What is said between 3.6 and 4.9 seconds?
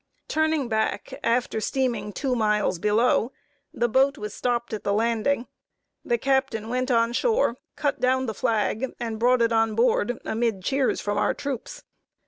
the boat was stopped at